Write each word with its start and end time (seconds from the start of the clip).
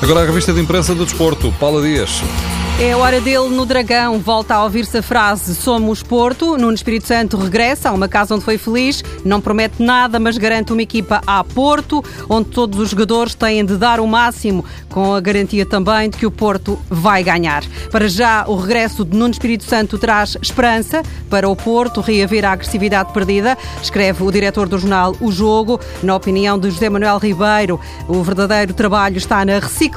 Agora 0.00 0.22
a 0.22 0.24
revista 0.24 0.52
de 0.52 0.60
imprensa 0.60 0.94
do 0.94 1.04
desporto, 1.04 1.52
Paula 1.58 1.82
Dias. 1.82 2.22
É 2.80 2.92
a 2.92 2.96
hora 2.96 3.20
dele 3.20 3.48
no 3.48 3.66
Dragão. 3.66 4.20
Volta 4.20 4.54
a 4.54 4.62
ouvir-se 4.62 4.98
a 4.98 5.02
frase 5.02 5.52
Somos 5.56 6.00
Porto. 6.00 6.56
Nuno 6.56 6.74
Espírito 6.74 7.08
Santo 7.08 7.36
regressa 7.36 7.88
a 7.88 7.92
uma 7.92 8.06
casa 8.06 8.36
onde 8.36 8.44
foi 8.44 8.56
feliz. 8.56 9.02
Não 9.24 9.40
promete 9.40 9.82
nada, 9.82 10.20
mas 10.20 10.38
garante 10.38 10.72
uma 10.72 10.82
equipa 10.82 11.20
a 11.26 11.42
Porto, 11.42 12.04
onde 12.28 12.50
todos 12.50 12.78
os 12.78 12.90
jogadores 12.90 13.34
têm 13.34 13.64
de 13.64 13.76
dar 13.76 13.98
o 13.98 14.06
máximo, 14.06 14.64
com 14.88 15.12
a 15.12 15.20
garantia 15.20 15.66
também 15.66 16.08
de 16.08 16.16
que 16.16 16.26
o 16.26 16.30
Porto 16.30 16.78
vai 16.88 17.24
ganhar. 17.24 17.64
Para 17.90 18.06
já, 18.08 18.44
o 18.46 18.54
regresso 18.54 19.04
de 19.04 19.16
Nuno 19.16 19.32
Espírito 19.32 19.64
Santo 19.64 19.98
traz 19.98 20.36
esperança 20.40 21.02
para 21.28 21.48
o 21.48 21.56
Porto 21.56 22.00
reaver 22.00 22.44
a 22.44 22.52
agressividade 22.52 23.12
perdida, 23.12 23.58
escreve 23.82 24.22
o 24.22 24.30
diretor 24.30 24.68
do 24.68 24.78
jornal 24.78 25.16
O 25.20 25.32
Jogo. 25.32 25.80
Na 26.00 26.14
opinião 26.14 26.56
de 26.56 26.70
José 26.70 26.88
Manuel 26.88 27.18
Ribeiro, 27.18 27.80
o 28.06 28.22
verdadeiro 28.22 28.72
trabalho 28.72 29.18
está 29.18 29.44
na 29.44 29.54
reciclagem 29.58 29.87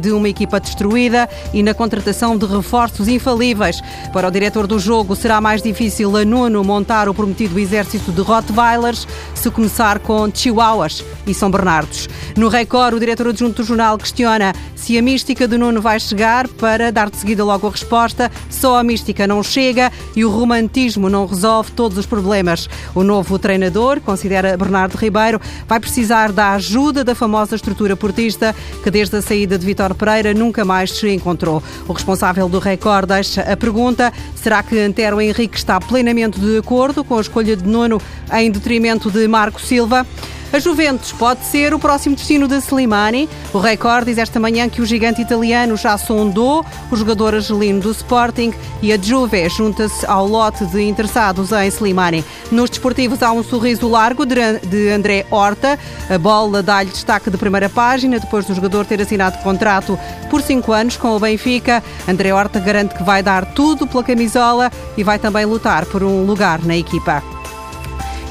de 0.00 0.12
uma 0.12 0.28
equipa 0.28 0.60
destruída 0.60 1.28
e 1.52 1.62
na 1.62 1.72
contratação 1.72 2.36
de 2.36 2.44
reforços 2.46 3.08
infalíveis. 3.08 3.80
Para 4.12 4.28
o 4.28 4.30
diretor 4.30 4.66
do 4.66 4.78
jogo, 4.78 5.16
será 5.16 5.40
mais 5.40 5.62
difícil 5.62 6.16
a 6.16 6.24
Nuno 6.24 6.62
montar 6.64 7.08
o 7.08 7.14
prometido 7.14 7.58
exército 7.58 8.12
de 8.12 8.20
Rottweilers 8.20 9.06
se 9.34 9.50
começar 9.50 9.98
com 10.00 10.30
Chihuahuas 10.32 11.04
e 11.26 11.32
São 11.32 11.50
Bernardos. 11.50 12.08
No 12.36 12.48
Record, 12.48 12.94
o 12.96 13.00
diretor 13.00 13.28
adjunto 13.28 13.62
do 13.62 13.66
jornal 13.66 13.96
questiona 13.96 14.52
se 14.74 14.96
a 14.96 15.02
mística 15.02 15.46
de 15.46 15.58
Nuno 15.58 15.80
vai 15.80 15.98
chegar 15.98 16.46
para 16.48 16.90
dar 16.90 17.10
de 17.10 17.16
seguida 17.16 17.44
logo 17.44 17.66
a 17.66 17.70
resposta. 17.70 18.30
Só 18.48 18.78
a 18.78 18.84
mística 18.84 19.26
não 19.26 19.42
chega 19.42 19.92
e 20.14 20.24
o 20.24 20.30
romantismo 20.30 21.08
não 21.08 21.26
resolve 21.26 21.72
todos 21.72 21.98
os 21.98 22.06
problemas. 22.06 22.68
O 22.94 23.02
novo 23.02 23.38
treinador, 23.38 24.00
considera 24.00 24.56
Bernardo 24.56 24.96
Ribeiro, 24.96 25.40
vai 25.66 25.80
precisar 25.80 26.32
da 26.32 26.52
ajuda 26.52 27.04
da 27.04 27.14
famosa 27.14 27.56
estrutura 27.56 27.96
portista 27.96 28.54
que 28.82 28.90
desde 28.90 29.16
a 29.16 29.22
saída 29.28 29.58
de 29.58 29.66
Vitor 29.66 29.94
Pereira 29.94 30.32
nunca 30.32 30.64
mais 30.64 30.90
se 30.90 31.10
encontrou. 31.10 31.62
O 31.86 31.92
responsável 31.92 32.48
do 32.48 32.58
Record 32.58 33.08
deixa 33.08 33.42
a 33.42 33.56
pergunta: 33.56 34.10
será 34.34 34.62
que 34.62 34.78
Antero 34.78 35.20
Henrique 35.20 35.58
está 35.58 35.78
plenamente 35.78 36.40
de 36.40 36.56
acordo 36.56 37.04
com 37.04 37.18
a 37.18 37.20
escolha 37.20 37.54
de 37.54 37.64
Nuno 37.64 38.00
em 38.32 38.50
detrimento 38.50 39.10
de 39.10 39.28
Marco 39.28 39.60
Silva? 39.60 40.06
A 40.50 40.58
Juventus 40.58 41.12
pode 41.12 41.44
ser 41.44 41.74
o 41.74 41.78
próximo 41.78 42.16
destino 42.16 42.48
de 42.48 42.56
Slimani. 42.56 43.28
O 43.52 43.58
Record 43.58 44.06
diz 44.06 44.16
esta 44.16 44.40
manhã 44.40 44.66
que 44.66 44.80
o 44.80 44.86
gigante 44.86 45.20
italiano 45.20 45.76
já 45.76 45.98
sondou 45.98 46.64
o 46.90 46.96
jogador 46.96 47.34
argelino 47.34 47.80
do 47.80 47.90
Sporting 47.90 48.54
e 48.80 48.90
a 48.90 48.96
Juve 48.96 49.46
junta-se 49.50 50.06
ao 50.06 50.26
lote 50.26 50.64
de 50.64 50.82
interessados 50.82 51.52
em 51.52 51.68
Slimani. 51.68 52.24
Nos 52.50 52.70
desportivos 52.70 53.22
há 53.22 53.30
um 53.30 53.42
sorriso 53.42 53.86
largo 53.88 54.24
de 54.24 54.88
André 54.90 55.26
Horta. 55.30 55.78
A 56.08 56.16
bola 56.16 56.62
dá-lhe 56.62 56.90
destaque 56.90 57.28
de 57.30 57.36
primeira 57.36 57.68
página 57.68 58.18
depois 58.18 58.46
do 58.46 58.54
jogador 58.54 58.86
ter 58.86 59.02
assinado 59.02 59.36
contrato 59.42 59.98
por 60.30 60.40
cinco 60.40 60.72
anos 60.72 60.96
com 60.96 61.14
o 61.14 61.20
Benfica. 61.20 61.84
André 62.08 62.32
Horta 62.32 62.58
garante 62.58 62.94
que 62.94 63.02
vai 63.02 63.22
dar 63.22 63.44
tudo 63.52 63.86
pela 63.86 64.02
camisola 64.02 64.72
e 64.96 65.04
vai 65.04 65.18
também 65.18 65.44
lutar 65.44 65.84
por 65.84 66.02
um 66.02 66.24
lugar 66.24 66.64
na 66.64 66.74
equipa. 66.74 67.22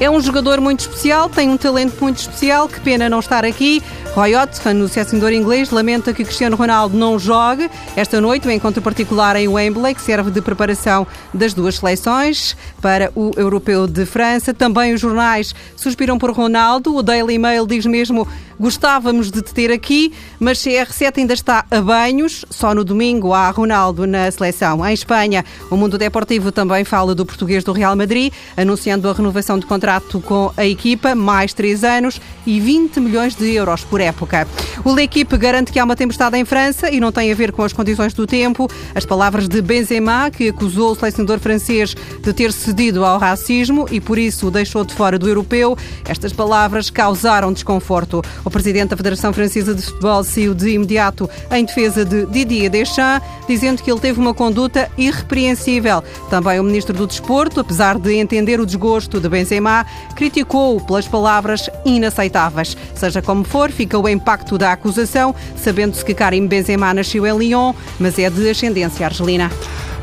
É 0.00 0.08
um 0.08 0.20
jogador 0.20 0.60
muito 0.60 0.80
especial, 0.80 1.28
tem 1.28 1.48
um 1.48 1.56
talento 1.56 2.00
muito 2.00 2.18
especial, 2.18 2.68
que 2.68 2.78
pena 2.80 3.08
não 3.08 3.18
estar 3.18 3.44
aqui. 3.44 3.82
Roy 4.14 4.32
Hodgson, 4.34 4.72
no 4.72 4.88
selecionador 4.88 5.32
inglês, 5.32 5.70
lamenta 5.70 6.12
que 6.12 6.24
Cristiano 6.24 6.56
Ronaldo 6.56 6.96
não 6.96 7.18
jogue 7.18 7.68
esta 7.96 8.20
noite, 8.20 8.46
um 8.46 8.50
encontro 8.50 8.80
particular 8.80 9.34
em 9.34 9.48
Wembley, 9.48 9.96
que 9.96 10.00
serve 10.00 10.30
de 10.30 10.40
preparação 10.40 11.04
das 11.34 11.52
duas 11.52 11.76
seleções 11.76 12.56
para 12.80 13.10
o 13.16 13.32
Europeu 13.36 13.88
de 13.88 14.06
França. 14.06 14.54
Também 14.54 14.94
os 14.94 15.00
jornais 15.00 15.52
suspiram 15.76 16.16
por 16.16 16.30
Ronaldo. 16.30 16.94
O 16.94 17.02
Daily 17.02 17.36
Mail 17.36 17.66
diz 17.66 17.84
mesmo 17.84 18.26
Gostávamos 18.60 19.30
de 19.30 19.40
te 19.40 19.54
ter 19.54 19.70
aqui, 19.70 20.12
mas 20.40 20.58
CR7 20.58 21.18
ainda 21.18 21.32
está 21.32 21.64
a 21.70 21.80
banhos. 21.80 22.44
Só 22.50 22.74
no 22.74 22.82
domingo 22.84 23.32
há 23.32 23.48
Ronaldo 23.50 24.04
na 24.04 24.28
seleção. 24.32 24.84
Em 24.84 24.92
Espanha, 24.92 25.44
o 25.70 25.76
mundo 25.76 25.96
deportivo 25.96 26.50
também 26.50 26.84
fala 26.84 27.14
do 27.14 27.24
português 27.24 27.62
do 27.62 27.70
Real 27.70 27.94
Madrid, 27.94 28.32
anunciando 28.56 29.08
a 29.08 29.12
renovação 29.12 29.60
de 29.60 29.66
contrato 29.66 29.87
com 30.22 30.52
a 30.56 30.66
equipa, 30.66 31.14
mais 31.14 31.54
três 31.54 31.82
anos 31.82 32.20
e 32.46 32.60
20 32.60 33.00
milhões 33.00 33.34
de 33.34 33.50
euros 33.54 33.84
por 33.84 34.00
época. 34.00 34.46
O 34.84 34.92
L'Equipe 34.92 35.36
garante 35.36 35.72
que 35.72 35.78
há 35.78 35.84
uma 35.84 35.96
tempestade 35.96 36.36
em 36.36 36.44
França 36.44 36.90
e 36.90 37.00
não 37.00 37.10
tem 37.10 37.32
a 37.32 37.34
ver 37.34 37.52
com 37.52 37.62
as 37.62 37.72
condições 37.72 38.12
do 38.12 38.26
tempo. 38.26 38.68
As 38.94 39.04
palavras 39.04 39.48
de 39.48 39.62
Benzema, 39.62 40.30
que 40.30 40.48
acusou 40.48 40.92
o 40.92 40.94
selecionador 40.94 41.38
francês 41.38 41.94
de 42.22 42.32
ter 42.32 42.52
cedido 42.52 43.04
ao 43.04 43.18
racismo 43.18 43.86
e 43.90 44.00
por 44.00 44.18
isso 44.18 44.48
o 44.48 44.50
deixou 44.50 44.84
de 44.84 44.94
fora 44.94 45.18
do 45.18 45.28
europeu, 45.28 45.76
estas 46.06 46.32
palavras 46.32 46.90
causaram 46.90 47.52
desconforto. 47.52 48.22
O 48.44 48.50
presidente 48.50 48.90
da 48.90 48.96
Federação 48.96 49.32
Francesa 49.32 49.74
de 49.74 49.82
Futebol 49.82 50.22
saiu 50.22 50.54
de 50.54 50.70
imediato 50.70 51.28
em 51.50 51.64
defesa 51.64 52.04
de 52.04 52.26
Didier 52.26 52.70
Deschamps, 52.70 53.26
dizendo 53.48 53.82
que 53.82 53.90
ele 53.90 53.98
teve 53.98 54.20
uma 54.20 54.34
conduta 54.34 54.90
irrepreensível. 54.96 56.04
Também 56.30 56.60
o 56.60 56.62
ministro 56.62 56.94
do 56.94 57.06
Desporto, 57.06 57.60
apesar 57.60 57.98
de 57.98 58.14
entender 58.14 58.60
o 58.60 58.66
desgosto 58.66 59.18
de 59.18 59.28
Benzema, 59.28 59.86
criticou-o 60.14 60.80
pelas 60.80 61.08
palavras 61.08 61.70
inaceitáveis. 61.84 62.76
Seja 62.94 63.22
como 63.22 63.42
for, 63.42 63.70
fica 63.70 63.98
o 63.98 64.08
impacto 64.08 64.58
da 64.58 64.72
acusação, 64.72 65.34
sabendo-se 65.56 66.04
que 66.04 66.14
Karim 66.14 66.46
Benzema 66.46 66.92
nasceu 66.92 67.26
em 67.26 67.38
Lyon, 67.38 67.72
mas 67.98 68.18
é 68.18 68.28
de 68.28 68.50
ascendência 68.50 69.06
argelina. 69.06 69.50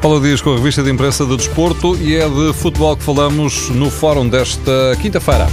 Paulo 0.02 0.20
Dias 0.20 0.42
com 0.42 0.52
a 0.52 0.56
revista 0.56 0.84
de 0.84 0.92
imprensa 0.92 1.26
do 1.26 1.38
Desporto 1.38 1.96
e 1.96 2.16
é 2.16 2.28
de 2.28 2.54
futebol 2.54 2.96
que 2.98 3.04
falamos 3.04 3.70
no 3.70 3.90
fórum 3.90 4.28
desta 4.28 4.96
quinta-feira. 5.02 5.48